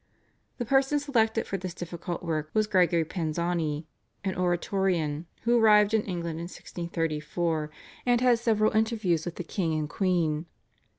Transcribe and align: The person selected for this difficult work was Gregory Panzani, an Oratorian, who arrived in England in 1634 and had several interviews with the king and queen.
The 0.57 0.65
person 0.65 0.97
selected 0.97 1.45
for 1.45 1.57
this 1.57 1.75
difficult 1.75 2.23
work 2.23 2.49
was 2.55 2.65
Gregory 2.65 3.05
Panzani, 3.05 3.85
an 4.23 4.33
Oratorian, 4.33 5.27
who 5.43 5.59
arrived 5.59 5.93
in 5.93 6.01
England 6.05 6.39
in 6.39 6.45
1634 6.45 7.69
and 8.03 8.19
had 8.19 8.39
several 8.39 8.71
interviews 8.75 9.25
with 9.25 9.35
the 9.35 9.43
king 9.43 9.75
and 9.77 9.87
queen. 9.87 10.47